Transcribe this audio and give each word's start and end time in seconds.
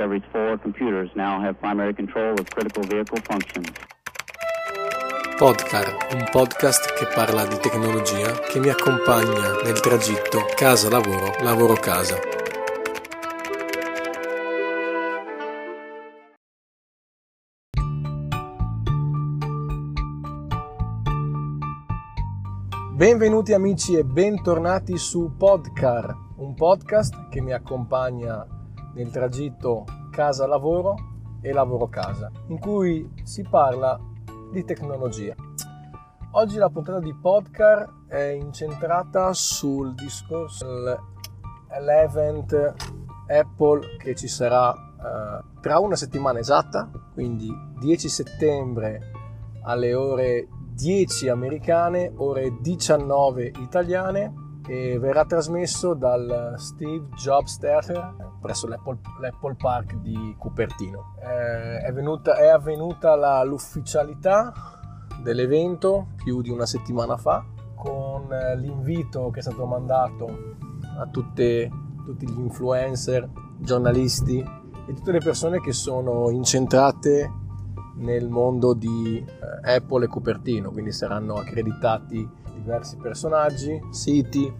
Discovery's 0.00 0.32
four 0.32 0.56
computers 0.56 1.10
now 1.14 1.38
have 1.42 1.60
primary 1.60 1.92
control 1.92 2.32
of 2.40 2.48
critical 2.48 2.82
vehicle 2.84 3.18
functions. 3.28 3.68
Podcar, 5.36 6.14
un 6.14 6.26
podcast 6.30 6.94
che 6.94 7.06
parla 7.14 7.44
di 7.44 7.58
tecnologia 7.58 8.32
che 8.48 8.60
mi 8.60 8.70
accompagna 8.70 9.60
nel 9.62 9.78
tragitto 9.80 10.46
casa-lavoro, 10.56 11.34
lavoro-casa. 11.42 12.16
Benvenuti 22.96 23.52
amici 23.52 23.96
e 23.96 24.04
bentornati 24.04 24.96
su 24.96 25.36
Podcar, 25.36 26.14
un 26.38 26.54
podcast 26.54 27.28
che 27.28 27.42
mi 27.42 27.52
accompagna 27.52 28.59
nel 28.94 29.10
tragitto 29.10 29.84
casa-lavoro 30.10 30.94
e 31.40 31.52
lavoro-casa, 31.52 32.30
in 32.48 32.58
cui 32.58 33.10
si 33.22 33.42
parla 33.48 33.98
di 34.52 34.64
tecnologia. 34.64 35.34
Oggi 36.32 36.58
la 36.58 36.68
puntata 36.68 37.00
di 37.00 37.14
Podcar 37.14 38.06
è 38.06 38.20
incentrata 38.20 39.32
sul 39.32 39.94
discorso 39.94 40.66
dell'event 41.68 42.74
Apple 43.26 43.96
che 43.98 44.14
ci 44.14 44.28
sarà 44.28 44.70
uh, 44.70 45.60
tra 45.60 45.78
una 45.78 45.96
settimana 45.96 46.38
esatta, 46.38 46.88
quindi 47.12 47.50
10 47.80 48.08
settembre 48.08 49.12
alle 49.62 49.94
ore 49.94 50.48
10 50.72 51.28
americane, 51.28 52.12
ore 52.16 52.56
19 52.60 53.52
italiane 53.58 54.49
e 54.70 55.00
verrà 55.00 55.24
trasmesso 55.24 55.94
dal 55.94 56.54
Steve 56.56 57.08
Jobs 57.16 57.58
Theater 57.58 58.14
presso 58.40 58.68
l'Apple, 58.68 58.98
l'Apple 59.20 59.56
Park 59.56 59.96
di 59.96 60.36
Cupertino. 60.38 61.16
Eh, 61.20 61.78
è, 61.78 61.92
venuta, 61.92 62.36
è, 62.36 62.46
avvenuta 62.46 63.16
la, 63.16 63.42
l'ufficialità 63.42 64.52
dell'evento 65.24 66.10
più 66.22 66.40
di 66.40 66.50
una 66.50 66.66
settimana 66.66 67.16
fa 67.16 67.44
con 67.74 68.32
eh, 68.32 68.56
l'invito 68.58 69.30
che 69.30 69.40
è 69.40 69.42
stato 69.42 69.66
mandato 69.66 70.54
a 70.98 71.06
tutte, 71.08 71.68
tutti 72.04 72.30
gli 72.30 72.38
influencer, 72.38 73.28
giornalisti 73.58 74.38
e 74.38 74.94
tutte 74.94 75.10
le 75.10 75.18
persone 75.18 75.60
che 75.60 75.72
sono 75.72 76.30
incentrate 76.30 77.28
nel 78.00 78.28
mondo 78.28 78.74
di 78.74 79.24
eh, 79.24 79.74
Apple 79.76 80.04
e 80.04 80.08
Cupertino, 80.08 80.70
quindi 80.70 80.92
saranno 80.92 81.34
accreditati 81.34 82.28
diversi 82.54 82.96
personaggi, 82.96 83.80
siti, 83.90 84.52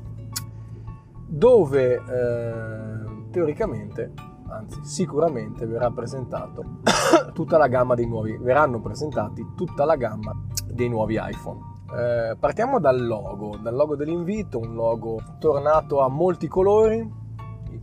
dove 1.27 1.95
eh, 1.95 3.31
teoricamente, 3.31 4.13
anzi 4.49 4.81
sicuramente 4.83 5.67
verrà 5.67 5.91
presentato 5.91 6.65
tutta 7.33 7.57
la 7.57 7.69
gamma 7.69 7.95
dei 7.95 8.07
nuovi, 8.07 8.37
verranno 8.39 8.81
presentati 8.81 9.47
tutta 9.55 9.85
la 9.85 9.97
gamma 9.97 10.35
dei 10.67 10.89
nuovi 10.89 11.19
iPhone. 11.21 11.69
Eh, 11.97 12.37
partiamo 12.39 12.79
dal 12.79 13.05
logo, 13.05 13.57
dal 13.57 13.75
logo 13.75 13.97
dell'invito, 13.97 14.59
un 14.59 14.75
logo 14.75 15.21
tornato 15.39 16.01
a 16.01 16.09
molti 16.09 16.47
colori, 16.47 17.19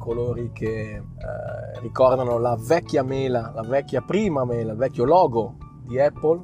colori 0.08 0.52
che 0.54 0.96
eh, 0.96 1.80
ricordano 1.82 2.38
la 2.38 2.58
vecchia 2.58 3.04
mela, 3.04 3.52
la 3.54 3.64
vecchia 3.64 4.02
prima 4.02 4.46
mela, 4.46 4.72
il 4.72 4.78
vecchio 4.78 5.04
logo 5.04 5.58
di 5.86 6.00
Apple, 6.00 6.40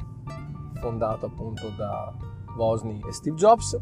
fondato 0.82 1.28
appunto 1.28 1.70
da 1.78 2.14
Wozny 2.58 3.00
e 3.08 3.14
Steve 3.14 3.38
Jobs, 3.38 3.80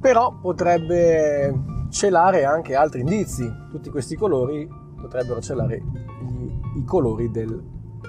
però 0.00 0.36
potrebbe 0.40 1.86
celare 1.90 2.44
anche 2.44 2.74
altri 2.74 3.00
indizi. 3.00 3.48
Tutti 3.70 3.88
questi 3.88 4.16
colori 4.16 4.68
potrebbero 5.00 5.40
celare 5.40 5.80
gli, 6.20 6.50
i 6.78 6.84
colori 6.84 7.30
del 7.30 7.56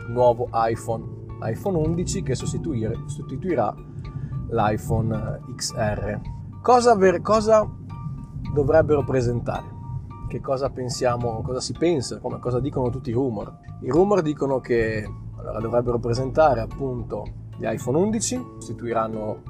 nuovo 0.07 0.49
iPhone, 0.53 1.05
iPhone 1.43 1.77
11 1.77 2.23
che 2.23 2.33
sostituirà 2.33 3.75
l'iPhone 4.49 5.39
XR. 5.55 6.19
Cosa, 6.63 6.95
ver, 6.95 7.21
cosa 7.21 7.63
dovrebbero 8.51 9.03
presentare? 9.03 9.77
Che 10.29 10.41
cosa 10.41 10.69
pensiamo, 10.69 11.41
cosa 11.41 11.59
si 11.59 11.73
pensa, 11.73 12.19
come, 12.19 12.37
cosa 12.37 12.59
dicono 12.59 12.91
tutti 12.91 13.09
i 13.09 13.13
rumor? 13.13 13.51
I 13.81 13.89
rumor 13.89 14.21
dicono 14.21 14.59
che 14.59 15.03
allora, 15.35 15.59
dovrebbero 15.59 15.97
presentare 15.97 16.59
appunto 16.59 17.23
gli 17.57 17.65
iPhone 17.65 17.97
11, 17.97 18.35
sostituiranno 18.59 19.41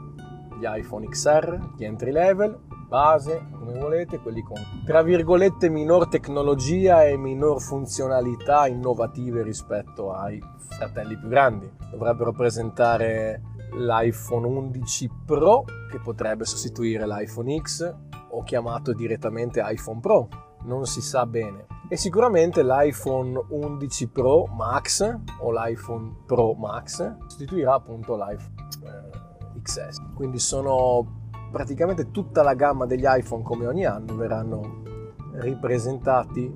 gli 0.57 0.63
iPhone 0.63 1.05
XR, 1.05 1.73
gli 1.75 1.83
entry 1.83 2.11
level, 2.11 2.57
base, 2.87 3.45
come 3.51 3.77
volete, 3.77 4.19
quelli 4.19 4.41
con 4.41 4.55
tra 4.85 5.01
virgolette 5.01 5.67
minor 5.67 6.07
tecnologia 6.07 7.03
e 7.03 7.17
minor 7.17 7.59
funzionalità 7.61 8.65
innovative 8.67 9.43
rispetto 9.43 10.13
ai 10.13 10.41
fratelli 10.69 11.17
più 11.17 11.27
grandi. 11.27 11.69
Dovrebbero 11.91 12.31
presentare 12.31 13.41
l'iPhone 13.73 14.47
11 14.47 15.11
Pro 15.25 15.65
che 15.91 15.99
potrebbe 15.99 16.45
sostituire 16.45 17.05
l'iPhone 17.05 17.59
X 17.59 17.95
o 18.29 18.43
chiamato 18.43 18.93
direttamente 18.93 19.61
iPhone 19.61 19.99
Pro, 19.99 20.27
non 20.63 20.85
si 20.85 21.01
sa 21.01 21.25
bene. 21.25 21.67
E 21.87 21.97
sicuramente 21.97 22.63
l'iPhone 22.63 23.45
11 23.49 24.07
Pro 24.09 24.45
Max 24.45 25.17
o 25.39 25.51
l'iPhone 25.51 26.15
Pro 26.25 26.53
Max 26.53 27.15
sostituirà 27.27 27.73
appunto 27.75 28.15
l'iPhone 28.15 28.53
eh, 28.83 29.61
XS. 29.61 30.13
Quindi 30.13 30.39
sono 30.39 31.17
praticamente 31.51 32.11
tutta 32.11 32.43
la 32.43 32.53
gamma 32.53 32.85
degli 32.85 33.05
iPhone 33.05 33.43
come 33.43 33.65
ogni 33.65 33.85
anno 33.85 34.15
verranno 34.15 34.83
ripresentati 35.33 36.53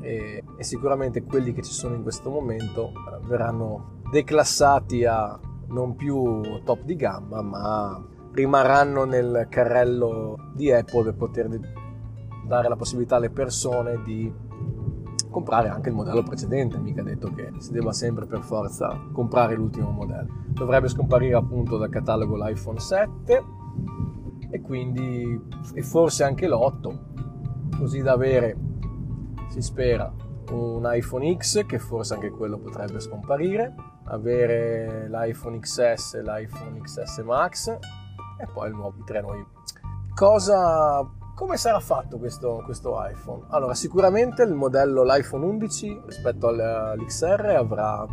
e, 0.00 0.44
e 0.56 0.64
sicuramente 0.64 1.24
quelli 1.24 1.52
che 1.52 1.62
ci 1.62 1.72
sono 1.72 1.94
in 1.94 2.02
questo 2.02 2.30
momento 2.30 2.88
eh, 2.88 3.26
verranno 3.26 3.98
declassati 4.10 5.04
a 5.04 5.38
non 5.68 5.94
più 5.94 6.62
top 6.64 6.82
di 6.82 6.96
gamma 6.96 7.42
ma 7.42 8.04
rimarranno 8.32 9.04
nel 9.04 9.46
carrello 9.48 10.50
di 10.54 10.70
Apple 10.70 11.04
per 11.04 11.16
poter 11.16 11.48
dare 12.44 12.68
la 12.68 12.76
possibilità 12.76 13.16
alle 13.16 13.30
persone 13.30 14.02
di 14.02 14.32
comprare 15.30 15.68
anche 15.68 15.88
il 15.88 15.94
modello 15.94 16.22
precedente, 16.22 16.78
mica 16.78 17.02
detto 17.02 17.32
che 17.32 17.52
si 17.58 17.72
debba 17.72 17.92
sempre 17.92 18.26
per 18.26 18.40
forza 18.40 19.00
comprare 19.12 19.54
l'ultimo 19.54 19.90
modello. 19.90 20.28
Dovrebbe 20.48 20.88
scomparire 20.88 21.36
appunto 21.36 21.78
dal 21.78 21.88
catalogo 21.88 22.36
l'iPhone 22.36 22.80
7 22.80 23.44
e 24.50 24.60
quindi 24.60 25.40
e 25.74 25.82
forse 25.82 26.24
anche 26.24 26.48
l'8, 26.48 27.78
così 27.78 28.02
da 28.02 28.12
avere, 28.12 28.56
si 29.48 29.62
spera, 29.62 30.12
un 30.50 30.82
iPhone 30.92 31.36
X 31.36 31.64
che 31.64 31.78
forse 31.78 32.14
anche 32.14 32.30
quello 32.30 32.58
potrebbe 32.58 32.98
scomparire, 32.98 33.74
avere 34.06 35.08
l'iPhone 35.08 35.60
XS, 35.60 36.20
l'iPhone 36.22 36.80
XS 36.80 37.18
Max 37.18 37.68
e 37.68 38.46
poi 38.52 38.68
il 38.68 38.74
nuovo, 38.74 38.96
i 38.98 39.04
tre 39.04 39.20
nuovi. 39.20 39.46
Cosa 40.12 41.08
come 41.40 41.56
sarà 41.56 41.80
fatto 41.80 42.18
questo, 42.18 42.60
questo, 42.66 43.02
iPhone? 43.02 43.46
Allora, 43.48 43.72
sicuramente 43.72 44.42
il 44.42 44.52
modello 44.52 45.02
l'iPhone 45.02 45.46
11 45.46 46.02
rispetto 46.04 46.48
all'XR 46.48 47.54
avrà 47.56 48.06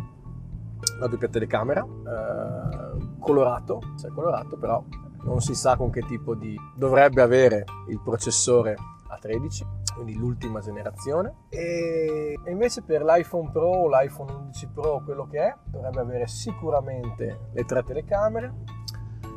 la 0.98 1.06
doppia 1.06 1.28
telecamera, 1.28 1.84
eh, 1.84 3.18
colorato, 3.18 3.80
cioè 4.00 4.10
colorato, 4.12 4.56
però 4.56 4.82
non 5.24 5.42
si 5.42 5.54
sa 5.54 5.76
con 5.76 5.90
che 5.90 6.06
tipo 6.06 6.34
di... 6.34 6.58
dovrebbe 6.74 7.20
avere 7.20 7.66
il 7.88 8.00
processore 8.02 8.76
A13, 9.10 9.92
quindi 9.94 10.14
l'ultima 10.16 10.60
generazione. 10.60 11.34
E, 11.50 12.34
e 12.42 12.50
invece 12.50 12.80
per 12.80 13.02
l'iPhone 13.04 13.50
Pro 13.50 13.68
o 13.68 13.88
l'iPhone 13.90 14.32
11 14.32 14.68
Pro, 14.68 15.02
quello 15.04 15.26
che 15.26 15.38
è, 15.38 15.54
dovrebbe 15.66 16.00
avere 16.00 16.26
sicuramente 16.28 17.50
le 17.52 17.64
tre 17.66 17.82
telecamere, 17.82 18.54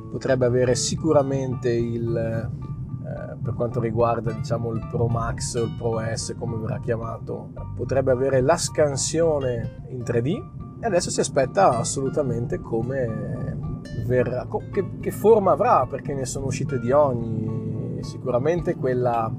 potrebbe 0.10 0.46
avere 0.46 0.76
sicuramente 0.76 1.70
il 1.74 2.70
eh, 3.12 3.36
per 3.42 3.54
quanto 3.54 3.80
riguarda 3.80 4.32
diciamo, 4.32 4.72
il 4.72 4.88
Pro 4.90 5.08
Max 5.08 5.56
o 5.56 5.64
il 5.64 5.76
Pro 5.78 6.00
S 6.14 6.34
come 6.38 6.58
verrà 6.58 6.80
chiamato 6.80 7.50
potrebbe 7.76 8.12
avere 8.12 8.42
la 8.42 8.56
scansione 8.56 9.84
in 9.90 10.00
3D 10.00 10.60
e 10.80 10.86
adesso 10.86 11.10
si 11.10 11.20
aspetta 11.20 11.78
assolutamente 11.78 12.60
come 12.60 13.58
verrà 14.06 14.48
che, 14.72 15.00
che 15.00 15.12
forma 15.12 15.52
avrà 15.52 15.86
perché 15.88 16.14
ne 16.14 16.26
sono 16.26 16.46
uscite 16.48 16.80
di 16.80 16.92
ogni. 16.92 18.00
Sicuramente 18.02 18.76
quella 18.76 19.32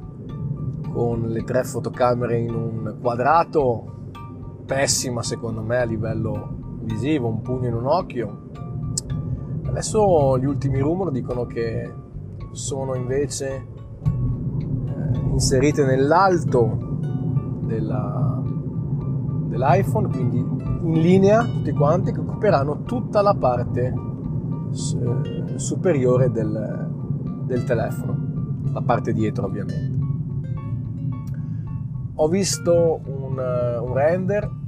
con 0.93 1.23
le 1.23 1.43
tre 1.43 1.65
fotocamere 1.65 2.39
in 2.39 2.55
un 2.55 2.99
quadrato 3.01 4.11
pessima 4.67 5.23
secondo 5.23 5.63
me 5.63 5.79
a 5.79 5.85
livello 5.85 6.79
visivo 6.83 7.29
un 7.29 7.41
pugno 7.43 7.69
in 7.69 7.75
un 7.75 7.87
occhio. 7.87 8.51
Adesso 9.65 10.39
gli 10.39 10.45
ultimi 10.45 10.81
rumor 10.81 11.11
dicono 11.11 11.47
che 11.47 11.93
sono 12.53 12.95
invece 12.95 13.67
eh, 14.05 15.19
inserite 15.31 15.85
nell'alto 15.85 16.99
della, 17.63 18.43
dell'iPhone, 19.47 20.09
quindi 20.09 20.39
in 20.39 21.01
linea 21.01 21.43
tutti 21.45 21.73
quanti 21.73 22.13
che 22.13 22.21
occuperanno 22.21 22.83
tutta 22.85 23.21
la 23.23 23.35
parte 23.35 23.95
eh, 24.73 25.59
superiore 25.59 26.31
del, 26.31 26.91
del 27.45 27.65
telefono, 27.65 28.17
la 28.73 28.83
parte 28.83 29.13
dietro 29.13 29.47
ovviamente. 29.47 30.01
Ho 32.15 32.29
visto 32.29 33.01
un, 33.05 33.39
un 33.39 33.93
render 33.95 34.61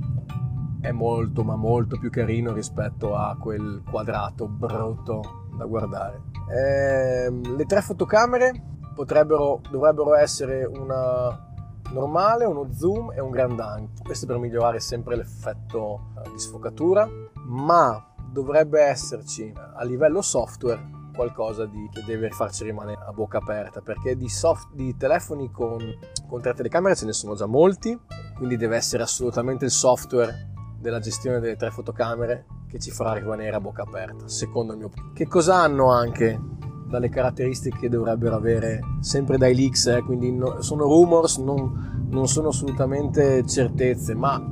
è 0.81 0.93
molto 0.93 1.45
ma 1.45 1.57
molto 1.57 1.99
più 1.99 2.11
carino 2.11 2.53
rispetto 2.53 3.17
a 3.17 3.37
quel 3.39 3.83
quadrato 3.89 4.47
brutto 4.47 5.23
da 5.57 5.65
guardare. 5.65 6.34
Ehm, 6.53 7.57
le 7.57 7.65
tre 7.65 7.81
fotocamere 7.81 8.53
dovrebbero 8.95 10.15
essere 10.15 10.65
una 10.65 11.53
normale, 11.93 12.45
uno 12.45 12.73
zoom 12.73 13.13
e 13.13 13.21
un 13.21 13.31
grand 13.31 13.59
angle. 13.59 14.03
Questo 14.03 14.27
per 14.27 14.39
migliorare 14.39 14.81
sempre 14.81 15.17
l'effetto 15.17 16.13
eh, 16.25 16.31
di 16.31 16.39
sfocatura, 16.39 17.09
ma 17.47 18.15
dovrebbe 18.31 18.83
esserci 18.83 19.53
a 19.55 19.85
livello 19.85 20.21
software 20.21 21.03
qualcosa 21.15 21.65
di, 21.67 21.89
che 21.93 22.03
deve 22.05 22.31
farci 22.31 22.65
rimanere 22.65 23.01
a 23.07 23.13
bocca 23.13 23.39
aperta 23.39 23.81
perché 23.81 24.17
di, 24.17 24.29
soft, 24.29 24.75
di 24.75 24.97
telefoni 24.97 25.49
con, 25.53 25.79
con 26.27 26.41
tre 26.41 26.53
telecamere 26.55 26.97
ce 26.97 27.07
ne 27.07 27.13
sono 27.13 27.37
già 27.37 27.47
molti 27.47 27.97
quindi 28.35 28.57
deve 28.57 28.75
essere 28.75 29.05
assolutamente 29.05 29.65
il 29.65 29.71
software 29.71 30.51
della 30.81 30.99
gestione 30.99 31.39
delle 31.39 31.55
tre 31.55 31.71
fotocamere 31.71 32.47
che 32.75 32.81
ci 32.81 32.91
farà 32.91 33.13
rimanere 33.13 33.55
a 33.55 33.61
bocca 33.61 33.83
aperta 33.83 34.27
secondo 34.27 34.73
il 34.73 34.79
mio 34.79 34.91
che 35.13 35.29
cosa 35.29 35.59
hanno 35.59 35.93
anche 35.93 36.41
dalle 36.89 37.09
caratteristiche 37.09 37.79
che 37.79 37.89
dovrebbero 37.89 38.35
avere 38.35 38.81
sempre 38.99 39.39
dai 39.39 39.55
leaks 39.55 39.87
eh, 39.87 40.03
quindi 40.03 40.33
no, 40.33 40.61
sono 40.61 40.83
rumors 40.83 41.39
non, 41.39 42.09
non 42.11 42.27
sono 42.27 42.49
assolutamente 42.49 43.47
certezze 43.47 44.17
ma 44.17 44.43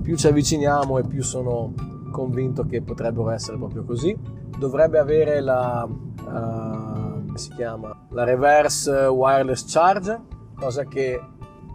più 0.00 0.16
ci 0.16 0.26
avviciniamo 0.26 0.98
e 0.98 1.04
più 1.04 1.22
sono 1.22 1.72
convinto 2.10 2.64
che 2.64 2.80
potrebbero 2.80 3.30
essere 3.30 3.56
proprio 3.56 3.82
così. 3.84 4.16
Dovrebbe 4.56 4.98
avere 4.98 5.40
la, 5.40 5.84
uh, 5.84 7.36
si 7.36 7.50
chiama? 7.54 8.06
la 8.10 8.22
reverse 8.22 8.92
wireless 8.92 9.64
charge, 9.66 10.20
cosa 10.54 10.84
che 10.84 11.20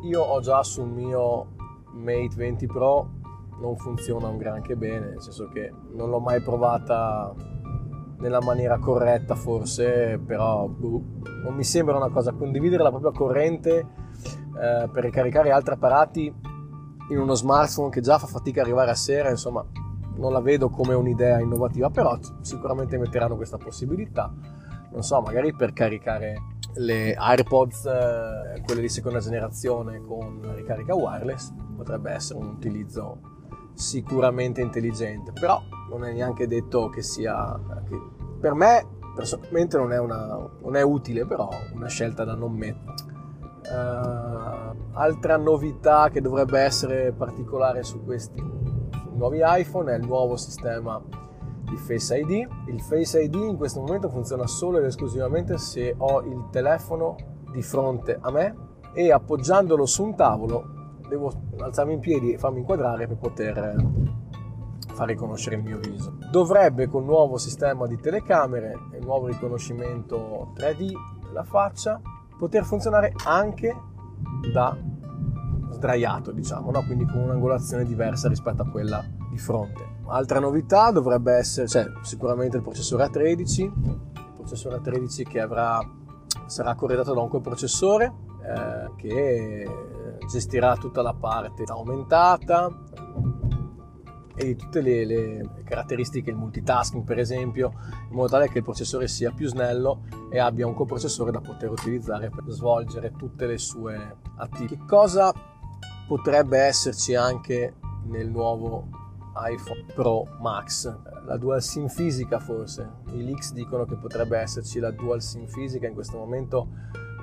io 0.03 0.21
ho 0.21 0.39
già 0.39 0.63
sul 0.63 0.87
mio 0.87 1.57
Mate 1.91 2.35
20 2.35 2.67
Pro, 2.67 3.09
non 3.59 3.77
funziona 3.77 4.27
un 4.27 4.37
granché 4.37 4.75
bene, 4.75 5.09
nel 5.09 5.21
senso 5.21 5.47
che 5.49 5.71
non 5.93 6.09
l'ho 6.09 6.19
mai 6.19 6.41
provata 6.41 7.33
nella 8.19 8.41
maniera 8.41 8.77
corretta 8.79 9.35
forse, 9.35 10.19
però 10.25 10.67
boh, 10.67 11.03
non 11.43 11.55
mi 11.55 11.63
sembra 11.63 11.95
una 11.95 12.09
cosa, 12.09 12.33
condividere 12.33 12.83
la 12.83 12.89
propria 12.89 13.11
corrente 13.11 13.77
eh, 13.79 14.89
per 14.91 15.03
ricaricare 15.03 15.51
altri 15.51 15.73
apparati 15.73 16.33
in 17.09 17.17
uno 17.17 17.33
smartphone 17.33 17.89
che 17.89 18.01
già 18.01 18.17
fa 18.17 18.27
fatica 18.27 18.61
a 18.61 18.63
arrivare 18.63 18.91
a 18.91 18.95
sera, 18.95 19.29
insomma 19.29 19.65
non 20.15 20.33
la 20.33 20.41
vedo 20.41 20.69
come 20.69 20.93
un'idea 20.93 21.39
innovativa, 21.39 21.89
però 21.89 22.17
sicuramente 22.41 22.97
metteranno 22.97 23.35
questa 23.35 23.57
possibilità. 23.57 24.31
Non 24.91 25.01
so, 25.01 25.21
magari 25.21 25.53
per 25.53 25.71
caricare 25.71 26.57
le 26.75 27.13
AirPods, 27.13 27.85
eh, 27.85 28.61
quelle 28.65 28.81
di 28.81 28.89
seconda 28.89 29.19
generazione 29.19 30.01
con 30.01 30.41
ricarica 30.55 30.93
wireless, 30.93 31.53
potrebbe 31.75 32.11
essere 32.11 32.39
un 32.39 32.47
utilizzo 32.47 33.37
sicuramente 33.79 34.59
intelligente, 34.59 35.31
però 35.31 35.61
non 35.89 36.03
è 36.03 36.11
neanche 36.11 36.47
detto 36.47 36.89
che 36.89 37.01
sia... 37.01 37.57
Che 37.87 38.17
per 38.39 38.53
me 38.53 38.85
personalmente 39.15 39.77
non 39.77 39.93
è, 39.93 39.99
una, 39.99 40.49
non 40.61 40.75
è 40.75 40.81
utile, 40.81 41.25
però 41.25 41.49
una 41.73 41.87
scelta 41.87 42.25
da 42.25 42.35
non 42.35 42.53
mettere. 42.53 43.07
Uh, 43.69 44.75
altra 44.93 45.37
novità 45.37 46.09
che 46.09 46.21
dovrebbe 46.21 46.59
essere 46.59 47.11
particolare 47.11 47.83
su 47.83 48.03
questi 48.03 48.41
nuovi 49.13 49.39
iPhone 49.41 49.93
è 49.93 49.97
il 49.97 50.05
nuovo 50.05 50.35
sistema 50.35 51.01
di 51.69 51.77
Face 51.77 52.17
ID. 52.17 52.47
Il 52.67 52.81
Face 52.81 53.21
ID 53.21 53.35
in 53.35 53.57
questo 53.57 53.79
momento 53.79 54.09
funziona 54.09 54.47
solo 54.47 54.79
ed 54.79 54.85
esclusivamente 54.85 55.57
se 55.57 55.95
ho 55.97 56.21
il 56.21 56.47
telefono 56.51 57.15
di 57.51 57.61
fronte 57.61 58.17
a 58.19 58.31
me 58.31 58.55
e 58.93 59.11
appoggiandolo 59.11 59.85
su 59.85 60.03
un 60.03 60.15
tavolo 60.15 60.78
devo 61.09 61.31
alzarmi 61.57 61.93
in 61.93 61.99
piedi 61.99 62.33
e 62.33 62.37
farmi 62.37 62.59
inquadrare 62.59 63.07
per 63.07 63.17
poter 63.17 63.75
far 64.93 65.07
riconoscere 65.07 65.55
il 65.55 65.63
mio 65.63 65.79
viso. 65.79 66.17
Dovrebbe 66.29 66.87
con 66.87 67.01
il 67.01 67.07
nuovo 67.07 67.37
sistema 67.37 67.87
di 67.87 67.97
telecamere 67.99 68.77
e 68.91 68.97
il 68.97 69.05
nuovo 69.05 69.27
riconoscimento 69.27 70.53
3D 70.55 70.91
della 71.25 71.43
faccia 71.43 71.99
poter 72.37 72.63
funzionare 72.63 73.13
anche 73.25 73.75
da 74.53 74.77
sdraiato, 75.71 76.31
diciamo, 76.31 76.71
no? 76.71 76.83
quindi 76.83 77.05
con 77.05 77.21
un'angolazione 77.21 77.85
diversa 77.85 78.27
rispetto 78.27 78.61
a 78.61 78.69
quella 78.69 79.03
di 79.29 79.37
fronte. 79.37 79.97
Altra 80.07 80.39
novità 80.39 80.91
dovrebbe 80.91 81.33
essere, 81.33 81.67
cioè, 81.67 81.85
sicuramente 82.01 82.57
il 82.57 82.63
processore 82.63 83.05
A13, 83.05 83.61
il 83.61 84.33
processore 84.35 84.77
A13 84.77 85.23
che 85.23 85.39
avrà, 85.39 85.79
sarà 86.45 86.75
corredato 86.75 87.13
da 87.13 87.21
un 87.21 87.29
coprocessore 87.29 88.27
eh, 88.43 88.91
che 88.95 89.67
gestirà 90.29 90.75
tutta 90.75 91.01
la 91.01 91.13
parte 91.13 91.63
aumentata 91.67 92.71
e 94.35 94.45
di 94.45 94.55
tutte 94.55 94.79
le, 94.79 95.05
le, 95.05 95.49
caratteristiche, 95.65 96.29
il 96.29 96.37
multitasking 96.37 97.03
per 97.03 97.19
esempio, 97.19 97.73
in 98.09 98.15
modo 98.15 98.29
tale 98.29 98.47
che 98.47 98.59
il 98.59 98.63
processore 98.63 99.09
sia 99.09 99.31
più 99.31 99.47
snello 99.47 100.03
e 100.31 100.39
abbia 100.39 100.65
un 100.65 100.73
coprocessore 100.73 101.31
da 101.31 101.41
poter 101.41 101.69
utilizzare 101.69 102.29
per 102.29 102.45
svolgere 102.47 103.11
tutte 103.11 103.45
le 103.45 103.57
sue 103.57 104.15
attività. 104.37 104.75
Che 104.75 104.85
cosa 104.85 105.33
potrebbe 106.07 106.57
esserci 106.59 107.15
anche 107.15 107.73
nel 108.05 108.29
nuovo 108.29 108.87
iPhone 109.35 109.85
Pro 109.93 110.25
Max, 110.39 110.91
la 111.25 111.37
dual 111.37 111.61
SIM 111.61 111.87
fisica 111.87 112.39
forse. 112.39 112.89
I 113.11 113.23
leaks 113.23 113.53
dicono 113.53 113.85
che 113.85 113.95
potrebbe 113.95 114.37
esserci 114.37 114.79
la 114.79 114.91
dual 114.91 115.21
SIM 115.21 115.47
fisica, 115.47 115.87
in 115.87 115.93
questo 115.93 116.17
momento 116.17 116.69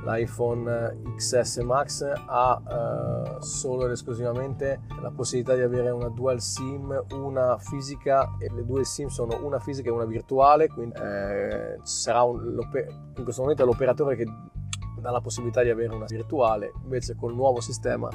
l'iPhone 0.07 1.03
XS 1.17 1.59
Max 1.59 2.05
ha 2.27 2.63
uh, 2.65 3.41
solo 3.43 3.87
ed 3.87 3.91
esclusivamente 3.91 4.83
la 5.03 5.11
possibilità 5.11 5.55
di 5.57 5.63
avere 5.63 5.91
una 5.91 6.09
dual 6.09 6.41
SIM, 6.41 7.05
una 7.13 7.59
fisica 7.59 8.37
e 8.39 8.49
le 8.55 8.65
due 8.65 8.85
SIM 8.85 9.09
sono 9.09 9.45
una 9.45 9.59
fisica 9.59 9.89
e 9.89 9.93
una 9.93 10.05
virtuale, 10.05 10.69
quindi 10.69 10.95
eh, 11.01 11.79
sarà 11.83 12.23
un, 12.23 12.57
in 13.17 13.25
questo 13.25 13.43
momento 13.43 13.63
è 13.63 13.67
l'operatore 13.67 14.15
che 14.15 14.25
dà 15.01 15.11
la 15.11 15.21
possibilità 15.21 15.63
di 15.63 15.71
avere 15.71 15.93
una 15.93 16.07
virtuale, 16.07 16.73
invece 16.85 17.17
col 17.17 17.35
nuovo 17.35 17.61
sistema 17.61 18.09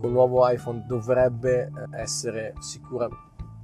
col 0.00 0.10
nuovo 0.12 0.48
iPhone 0.48 0.84
dovrebbe 0.86 1.64
eh, 1.64 2.00
essere 2.00 2.54
sicura, 2.58 3.06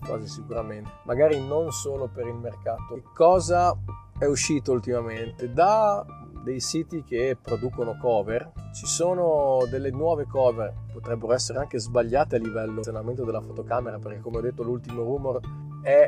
quasi 0.05 0.29
sicuramente, 0.29 0.91
magari 1.05 1.45
non 1.45 1.73
solo 1.73 2.09
per 2.09 2.27
il 2.27 2.35
mercato. 2.35 2.95
Che 2.95 3.05
cosa 3.15 3.75
è 4.19 4.27
uscito 4.27 4.73
ultimamente? 4.73 5.51
Da 5.51 6.05
dei 6.47 6.61
siti 6.61 7.03
che 7.03 7.37
producono 7.43 7.97
cover, 7.99 8.53
ci 8.73 8.87
sono 8.87 9.67
delle 9.69 9.91
nuove 9.91 10.27
cover, 10.27 10.73
potrebbero 10.93 11.33
essere 11.33 11.59
anche 11.59 11.81
sbagliate 11.81 12.37
a 12.37 12.39
livello 12.39 12.69
di 12.69 12.75
funzionamento 12.75 13.25
della 13.25 13.41
fotocamera, 13.41 13.99
perché 13.99 14.21
come 14.21 14.37
ho 14.37 14.41
detto 14.41 14.63
l'ultimo 14.63 15.03
rumor 15.03 15.41
è 15.83 16.07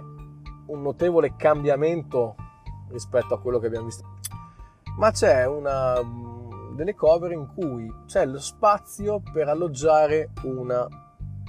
un 0.67 0.81
notevole 0.81 1.35
cambiamento 1.35 2.37
rispetto 2.91 3.35
a 3.35 3.41
quello 3.41 3.59
che 3.59 3.67
abbiamo 3.67 3.87
visto. 3.87 4.05
Ma 4.99 5.11
c'è 5.11 5.45
una 5.45 6.01
delle 6.77 6.95
cover 6.95 7.33
in 7.33 7.49
cui 7.53 7.93
c'è 8.07 8.25
lo 8.25 8.39
spazio 8.39 9.21
per 9.33 9.49
alloggiare 9.49 10.31
una 10.45 10.87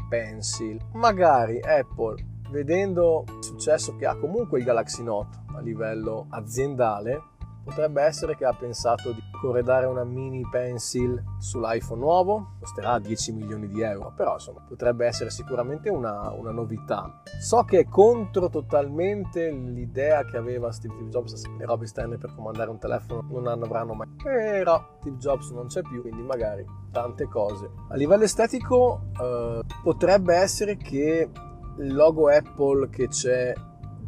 pencil. 0.09 0.79
Magari 0.93 1.59
Apple, 1.61 2.15
vedendo 2.49 3.23
il 3.27 3.43
successo 3.43 3.95
che 3.97 4.07
ha 4.07 4.17
comunque 4.17 4.57
il 4.57 4.65
Galaxy 4.65 5.03
Note 5.03 5.37
a 5.53 5.59
livello 5.59 6.25
aziendale, 6.31 7.37
potrebbe 7.69 8.01
essere 8.01 8.35
che 8.35 8.45
ha 8.45 8.53
pensato 8.53 9.11
di 9.11 9.21
corredare 9.39 9.85
una 9.85 10.03
mini 10.03 10.41
pencil 10.49 11.23
sull'iPhone 11.37 11.99
nuovo, 11.99 12.55
costerà 12.59 12.97
10 12.97 13.31
milioni 13.33 13.67
di 13.67 13.81
euro, 13.81 14.11
però 14.15 14.33
insomma 14.33 14.65
potrebbe 14.67 15.05
essere 15.05 15.29
sicuramente 15.29 15.89
una, 15.89 16.31
una 16.31 16.51
novità. 16.51 17.21
So 17.39 17.63
che 17.63 17.79
è 17.79 17.85
contro 17.85 18.49
totalmente 18.49 19.51
l'idea 19.51 20.25
che 20.25 20.37
aveva 20.37 20.71
Steve 20.71 20.95
Jobs, 21.09 21.45
le 21.45 21.65
robe 21.65 21.85
esterne 21.85 22.17
per 22.17 22.33
comandare 22.33 22.71
un 22.71 22.79
telefono 22.79 23.25
non 23.29 23.47
avranno 23.47 23.93
mai, 23.93 24.07
però 24.21 24.97
Steve 24.99 25.17
Jobs 25.17 25.51
non 25.51 25.67
c'è 25.67 25.81
più, 25.81 26.01
quindi 26.01 26.23
magari 26.23 26.65
tante 26.91 27.25
cose. 27.25 27.69
A 27.89 27.95
livello 27.95 28.23
estetico 28.23 29.11
eh, 29.21 29.61
potrebbe 29.83 30.35
essere 30.35 30.75
che 30.75 31.29
il 31.77 31.93
logo 31.93 32.29
Apple 32.29 32.89
che 32.89 33.07
c'è 33.07 33.53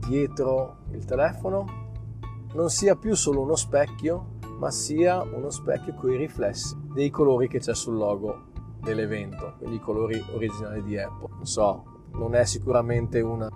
dietro 0.08 0.77
il 0.91 1.06
telefono 1.06 1.82
non 2.53 2.70
sia 2.70 2.96
più 2.96 3.15
solo 3.15 3.41
uno 3.41 3.55
specchio, 3.55 4.38
ma 4.58 4.70
sia 4.70 5.22
uno 5.22 5.50
specchio 5.50 5.93
con 5.96 6.12
i 6.12 6.17
riflessi 6.17 6.77
dei 6.93 7.10
colori 7.10 7.48
che 7.48 7.60
c'è 7.60 7.74
sul 7.74 7.96
logo 7.96 8.50
dell'evento, 8.79 9.55
quindi 9.58 9.77
i 9.77 9.79
colori 9.79 10.24
originali 10.34 10.84
di 10.84 10.98
Apple. 10.98 11.29
Non 11.36 11.46
so, 11.46 11.84
non 12.13 12.36
è 12.36 12.46
sicuramente 12.46 13.22
una, 13.22 13.50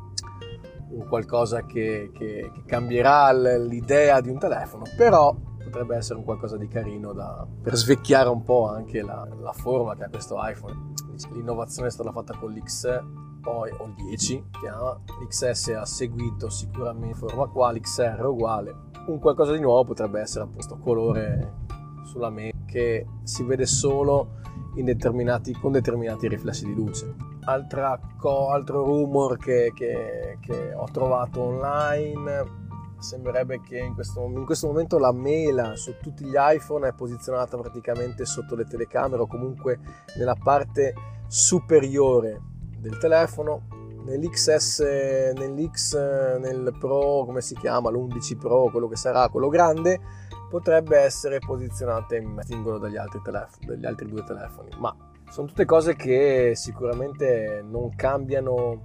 un 0.89 1.07
qualcosa 1.07 1.65
che, 1.65 2.11
che, 2.13 2.51
che, 2.53 2.63
cambierà 2.65 3.31
l'idea 3.31 4.21
di 4.21 4.29
un 4.29 4.39
telefono, 4.39 4.83
però 4.95 5.35
potrebbe 5.63 5.95
essere 5.95 6.19
un 6.19 6.25
qualcosa 6.25 6.57
di 6.57 6.67
carino 6.67 7.11
da, 7.11 7.45
per 7.61 7.75
svecchiare 7.75 8.29
un 8.29 8.43
po' 8.43 8.69
anche 8.69 9.01
la, 9.01 9.27
la 9.39 9.53
forma 9.53 9.95
che 9.95 10.03
ha 10.03 10.09
questo 10.09 10.37
iPhone. 10.39 10.93
L'innovazione 11.33 11.87
è 11.87 11.91
stata 11.91 12.11
fatta 12.11 12.35
con 12.37 12.51
l'X 12.51 13.03
poi 13.45 13.71
ho 13.77 13.85
il 13.85 13.93
10 13.93 14.43
chiama, 14.59 14.99
l'XS 15.21 15.67
ha 15.77 15.85
seguito 15.85 16.49
sicuramente 16.49 17.13
forma 17.13 17.45
qua, 17.45 17.71
l'XR 17.71 18.25
uguale, 18.25 18.75
un 19.05 19.19
qualcosa 19.19 19.53
di 19.53 19.59
nuovo 19.59 19.85
potrebbe 19.85 20.19
essere 20.19 20.45
appunto 20.45 20.77
colore 20.79 21.53
sulla 22.05 22.31
mente 22.31 22.63
che 22.65 23.05
si 23.23 23.43
vede 23.43 23.67
solo 23.67 24.41
determinati, 24.73 25.53
con 25.53 25.71
determinati 25.71 26.27
riflessi 26.27 26.65
di 26.65 26.73
luce. 26.73 27.15
Altra 27.45 27.99
co- 28.17 28.49
altro 28.49 28.83
rumor 28.83 29.37
che, 29.37 29.71
che, 29.75 30.39
che 30.41 30.73
ho 30.73 30.87
trovato 30.91 31.41
online 31.41 32.63
sembrerebbe 32.97 33.61
che 33.61 33.77
in 33.77 33.93
questo, 33.93 34.23
in 34.25 34.43
questo, 34.45 34.65
momento 34.67 34.97
la 34.97 35.13
mela 35.13 35.75
su 35.75 35.93
tutti 36.01 36.25
gli 36.25 36.35
iPhone 36.35 36.87
è 36.87 36.93
posizionata 36.93 37.55
praticamente 37.57 38.25
sotto 38.25 38.55
le 38.55 38.65
telecamere 38.65 39.21
o 39.21 39.27
comunque 39.27 39.79
nella 40.17 40.35
parte 40.35 40.93
superiore 41.27 42.53
del 42.87 42.97
telefono. 42.97 43.63
Nell'XS, 44.05 45.33
nell'X, 45.33 45.95
nel 46.37 46.75
Pro, 46.79 47.25
come 47.25 47.41
si 47.41 47.55
chiama, 47.55 47.89
l'11 47.89 48.37
Pro, 48.37 48.69
quello 48.69 48.87
che 48.87 48.95
sarà, 48.95 49.27
quello 49.29 49.49
grande, 49.49 49.99
potrebbe 50.47 50.99
essere 50.99 51.39
posizionata 51.39 52.15
in 52.15 52.39
singolo 52.43 52.77
dagli 52.77 52.97
altri, 52.97 53.19
telefoni, 53.23 53.65
dagli 53.65 53.85
altri 53.85 54.07
due 54.07 54.23
telefoni. 54.23 54.69
Ma 54.77 54.95
sono 55.27 55.47
tutte 55.47 55.65
cose 55.65 55.95
che 55.95 56.51
sicuramente 56.53 57.63
non 57.67 57.95
cambiano 57.95 58.79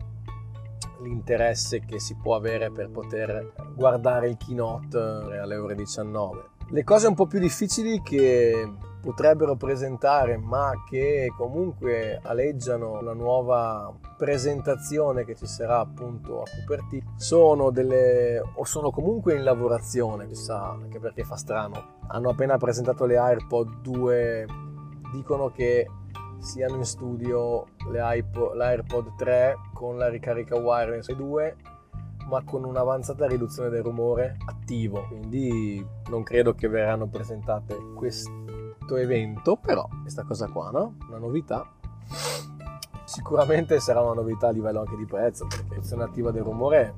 l'interesse 1.02 1.80
che 1.80 2.00
si 2.00 2.16
può 2.16 2.35
avere 2.35 2.71
per 2.71 2.90
poter 2.90 3.52
guardare 3.75 4.28
il 4.28 4.38
keynote 4.38 4.97
alle 4.97 5.57
ore 5.57 5.75
19. 5.75 6.50
Le 6.73 6.85
cose 6.85 7.09
un 7.09 7.15
po' 7.15 7.27
più 7.27 7.41
difficili 7.41 8.00
che 8.00 8.73
potrebbero 9.03 9.57
presentare 9.57 10.37
ma 10.37 10.71
che 10.89 11.33
comunque 11.37 12.21
aleggiano 12.23 13.00
la 13.00 13.12
nuova 13.12 13.93
presentazione 14.17 15.25
che 15.25 15.35
ci 15.35 15.47
sarà 15.47 15.81
appunto 15.81 16.43
a 16.43 16.45
Cupertino 16.45 17.15
sono 17.17 17.71
delle 17.71 18.41
o 18.55 18.65
sono 18.65 18.93
comunque 18.93 19.35
in 19.35 19.43
lavorazione 19.43 20.29
chissà 20.29 20.71
anche 20.71 21.00
perché 21.00 21.25
fa 21.25 21.35
strano. 21.35 21.99
Hanno 22.07 22.31
appena 22.31 22.57
presentato 22.57 23.05
le 23.05 23.17
AirPod 23.17 23.81
2 23.81 24.47
dicono 25.12 25.50
che 25.50 25.89
siano 26.39 26.77
in 26.77 26.85
studio 26.85 27.67
l'AirPod 27.91 29.17
3 29.17 29.57
con 29.75 29.99
la 29.99 30.09
ricarica 30.09 30.57
wireless 30.57 31.11
2 31.11 31.57
ma 32.31 32.45
con 32.45 32.65
un'avanzata 32.65 33.27
riduzione 33.27 33.69
del 33.69 33.83
rumore 33.83 34.37
attivo. 34.47 35.05
Quindi 35.09 35.85
non 36.09 36.23
credo 36.23 36.55
che 36.55 36.69
verranno 36.69 37.09
presentate 37.09 37.77
questo 37.95 38.31
evento 38.97 39.57
però 39.57 39.89
questa 40.01 40.23
cosa 40.23 40.49
qua 40.49 40.71
no? 40.71 40.97
una 41.09 41.19
novità. 41.19 41.69
Sicuramente 43.05 43.81
sarà 43.81 44.01
una 44.01 44.15
novità 44.15 44.47
a 44.47 44.53
livello 44.53 44.81
anche 44.81 44.97
di 44.97 45.05
prezzo 45.05 45.47
perché 45.47 45.65
la 45.65 45.75
riduzione 45.75 46.05
attiva 46.05 46.31
del 46.31 46.45
rumore 46.45 46.95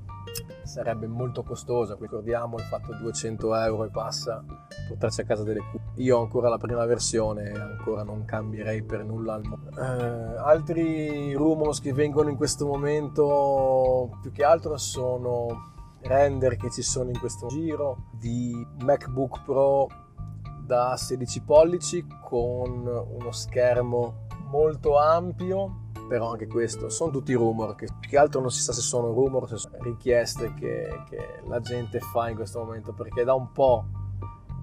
sarebbe 0.65 1.07
molto 1.07 1.43
costosa. 1.43 1.97
Ricordiamo 1.99 2.59
il 2.59 2.65
fatto 2.65 2.95
200 2.95 3.55
euro 3.57 3.85
e 3.85 3.89
passa 3.89 4.45
portarsi 4.93 5.21
a 5.23 5.25
casa 5.25 5.43
delle 5.43 5.61
cuffie. 5.61 6.03
Io 6.03 6.19
ho 6.19 6.21
ancora 6.21 6.49
la 6.49 6.59
prima 6.59 6.85
versione 6.85 7.51
ancora 7.51 8.03
non 8.03 8.25
cambierei 8.25 8.83
per 8.83 9.05
nulla 9.05 9.35
al 9.35 9.43
mondo. 9.45 9.71
Eh, 9.71 10.37
altri 10.39 11.35
rumors 11.35 11.81
che 11.81 11.93
vengono 11.93 12.29
in 12.29 12.37
questo 12.37 12.67
momento 12.67 14.19
più 14.21 14.31
che 14.33 14.45
altro 14.45 14.77
sono 14.77 15.71
render 16.03 16.57
che 16.57 16.71
ci 16.71 16.83
sono 16.83 17.11
in 17.11 17.19
questo 17.19 17.47
giro 17.47 18.09
di 18.13 18.67
MacBook 18.83 19.45
Pro 19.45 19.89
da 20.65 20.97
16 20.97 21.43
pollici 21.43 22.07
con 22.23 22.87
uno 22.87 23.31
schermo 23.31 24.27
molto 24.49 24.99
ampio 24.99 25.91
però 26.09 26.33
anche 26.33 26.47
questo 26.47 26.89
sono 26.89 27.11
tutti 27.11 27.33
rumor 27.33 27.75
che 27.75 27.87
più 27.99 28.11
che 28.11 28.19
altro 28.19 28.41
non 28.41 28.51
si 28.51 28.61
sa 28.61 28.73
se 28.73 28.81
sono 28.81 29.13
rumor 29.13 29.49
se 29.49 29.57
sono 29.57 29.77
richieste 29.81 30.53
che, 30.55 30.89
che 31.09 31.41
la 31.47 31.61
gente 31.61 32.01
fa 32.01 32.29
in 32.29 32.37
questo 32.37 32.59
momento 32.59 32.93
perché 32.93 33.25
da 33.25 33.35
un 33.35 33.51
po' 33.53 33.85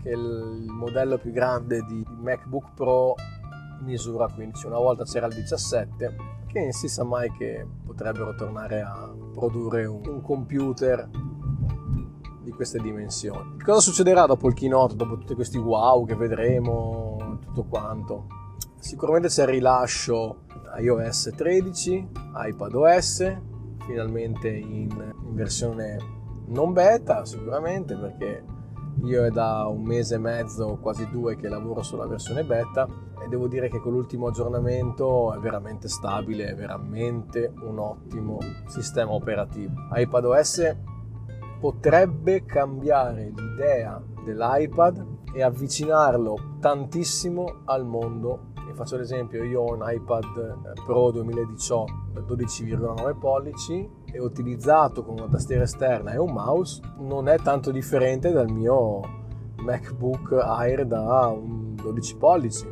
che 0.01 0.09
il 0.09 0.65
modello 0.67 1.17
più 1.17 1.31
grande 1.31 1.83
di 1.85 2.05
MacBook 2.07 2.73
Pro 2.75 3.15
misura 3.81 4.27
15, 4.27 4.67
una 4.67 4.77
volta 4.77 5.03
c'era 5.03 5.27
il 5.27 5.33
17, 5.33 6.15
che 6.47 6.61
non 6.61 6.71
si 6.71 6.87
sa 6.87 7.03
mai 7.03 7.31
che 7.31 7.65
potrebbero 7.85 8.35
tornare 8.35 8.81
a 8.81 9.09
produrre 9.33 9.85
un, 9.85 10.01
un 10.07 10.21
computer 10.21 11.09
di 12.41 12.51
queste 12.51 12.79
dimensioni. 12.79 13.57
Cosa 13.63 13.79
succederà 13.79 14.25
dopo 14.25 14.47
il 14.47 14.53
keynote, 14.53 14.95
dopo 14.95 15.17
tutti 15.17 15.35
questi 15.35 15.57
wow 15.57 16.05
che 16.05 16.15
vedremo, 16.15 17.37
tutto 17.41 17.63
quanto? 17.65 18.27
Sicuramente 18.79 19.27
c'è 19.27 19.43
il 19.43 19.49
rilascio 19.49 20.43
iOS 20.79 21.33
13, 21.35 22.07
iPadOS, 22.47 23.37
finalmente 23.85 24.49
in, 24.49 24.89
in 25.25 25.35
versione 25.35 25.97
non 26.47 26.73
beta, 26.73 27.25
sicuramente 27.25 27.95
perché 27.95 28.43
io 29.03 29.25
è 29.25 29.29
da 29.29 29.65
un 29.67 29.83
mese 29.83 30.15
e 30.15 30.19
mezzo, 30.19 30.77
quasi 30.81 31.09
due, 31.09 31.35
che 31.35 31.47
lavoro 31.47 31.81
sulla 31.81 32.05
versione 32.05 32.43
beta 32.43 32.87
e 33.23 33.27
devo 33.27 33.47
dire 33.47 33.69
che 33.69 33.79
con 33.79 33.93
l'ultimo 33.93 34.27
aggiornamento 34.27 35.33
è 35.33 35.39
veramente 35.39 35.87
stabile, 35.87 36.47
è 36.47 36.55
veramente 36.55 37.53
un 37.61 37.79
ottimo 37.79 38.39
sistema 38.67 39.11
operativo. 39.11 39.73
iPadOS 39.93 40.75
potrebbe 41.59 42.45
cambiare 42.45 43.31
l'idea 43.35 44.01
dell'iPad 44.23 45.05
e 45.33 45.43
avvicinarlo 45.43 46.57
tantissimo 46.59 47.61
al 47.65 47.85
mondo. 47.85 48.51
Vi 48.67 48.73
faccio 48.73 48.97
l'esempio, 48.97 49.43
io 49.43 49.61
ho 49.61 49.73
un 49.73 49.83
iPad 49.83 50.83
Pro 50.85 51.11
2018 51.11 52.07
12,9 52.29 53.17
pollici 53.17 53.89
e 54.11 54.19
utilizzato 54.19 55.03
con 55.03 55.19
una 55.19 55.27
tastiera 55.27 55.63
esterna 55.63 56.11
e 56.11 56.17
un 56.17 56.31
mouse 56.31 56.81
non 56.97 57.27
è 57.27 57.37
tanto 57.39 57.71
differente 57.71 58.31
dal 58.31 58.49
mio 58.49 59.01
MacBook 59.61 60.31
Air 60.31 60.85
da 60.85 61.27
un 61.27 61.75
12 61.75 62.17
pollici. 62.17 62.67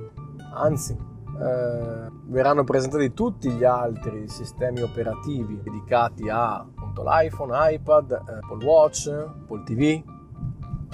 Anzi 0.53 0.93
eh, 0.93 2.09
verranno 2.25 2.63
presentati 2.63 3.13
tutti 3.13 3.51
gli 3.51 3.63
altri 3.63 4.27
sistemi 4.27 4.81
operativi 4.81 5.59
dedicati 5.61 6.29
a 6.29 6.55
appunto, 6.55 7.03
l'iPhone, 7.03 7.73
iPad, 7.73 8.11
Apple 8.11 8.65
Watch, 8.65 9.07
Apple 9.07 9.63
TV 9.63 10.03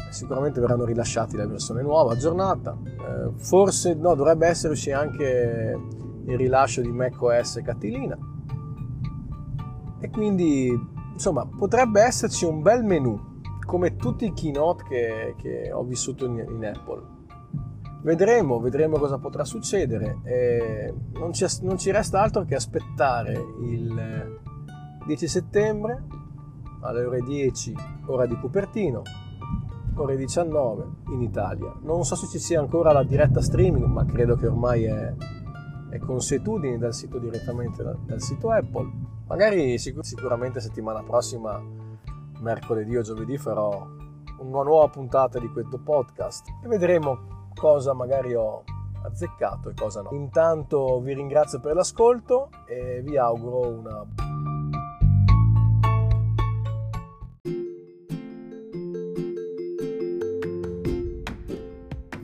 sicuramente 0.09 0.59
verranno 0.59 0.85
rilasciati 0.85 1.35
la 1.35 1.47
versione 1.47 1.81
nuova, 1.81 2.13
aggiornata. 2.13 2.77
Eh, 2.85 3.31
forse 3.37 3.95
no, 3.95 4.13
dovrebbe 4.13 4.47
esserci 4.47 4.91
anche 4.91 5.75
il 6.25 6.37
rilascio 6.37 6.81
di 6.81 6.91
macOS 6.91 7.61
Catilina 7.63 8.17
e 10.03 10.09
quindi 10.09 10.69
insomma 11.13 11.47
potrebbe 11.47 12.01
esserci 12.01 12.43
un 12.43 12.61
bel 12.61 12.83
menu 12.83 13.31
come 13.65 13.95
tutti 13.95 14.25
i 14.25 14.33
keynote 14.33 14.83
che, 14.83 15.35
che 15.37 15.71
ho 15.71 15.83
vissuto 15.83 16.25
in, 16.25 16.39
in, 16.39 16.65
Apple. 16.65 17.01
Vedremo, 18.01 18.59
vedremo 18.59 18.97
cosa 18.97 19.17
potrà 19.17 19.45
succedere 19.45 20.19
e 20.25 20.93
non 21.13 21.31
ci, 21.31 21.45
non 21.61 21.77
ci 21.77 21.89
resta 21.91 22.21
altro 22.21 22.43
che 22.43 22.55
aspettare 22.55 23.31
il 23.61 24.39
10 25.05 25.27
settembre 25.29 26.03
alle 26.81 27.05
ore 27.05 27.21
10 27.21 27.73
ora 28.07 28.25
di 28.25 28.35
Cupertino, 28.35 29.03
ore 29.95 30.17
19 30.17 30.85
in 31.13 31.21
Italia. 31.21 31.73
Non 31.81 32.03
so 32.03 32.15
se 32.15 32.27
ci 32.27 32.39
sia 32.39 32.59
ancora 32.59 32.91
la 32.91 33.03
diretta 33.03 33.41
streaming, 33.41 33.85
ma 33.85 34.03
credo 34.03 34.35
che 34.35 34.47
ormai 34.47 34.83
è, 34.83 35.13
è 35.91 35.97
consuetudine 35.99 36.77
dal 36.77 36.93
sito 36.93 37.19
direttamente 37.19 37.81
dal, 37.81 37.97
dal 38.03 38.21
sito 38.21 38.51
Apple 38.51 39.12
Magari 39.27 39.77
sicur- 39.77 40.03
sicuramente 40.03 40.59
settimana 40.59 41.01
prossima, 41.01 41.61
mercoledì 42.39 42.95
o 42.97 43.01
giovedì, 43.01 43.37
farò 43.37 43.87
una 44.39 44.63
nuova 44.63 44.89
puntata 44.89 45.39
di 45.39 45.47
questo 45.47 45.79
podcast 45.79 46.47
e 46.63 46.67
vedremo 46.67 47.49
cosa 47.55 47.93
magari 47.93 48.33
ho 48.35 48.63
azzeccato 49.03 49.69
e 49.69 49.73
cosa 49.73 50.01
no. 50.01 50.09
Intanto 50.11 50.99
vi 50.99 51.13
ringrazio 51.13 51.59
per 51.59 51.75
l'ascolto 51.75 52.49
e 52.67 53.01
vi 53.01 53.17
auguro 53.17 53.67
una 53.67 54.05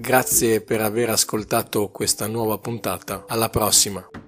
Grazie 0.09 0.61
per 0.61 0.81
aver 0.81 1.11
ascoltato 1.11 1.89
questa 1.89 2.25
nuova 2.25 2.57
puntata. 2.57 3.25
Alla 3.27 3.49
prossima. 3.49 4.18